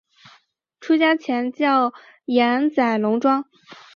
[0.79, 1.93] 出家前叫
[2.25, 3.45] 岩仔龙庄。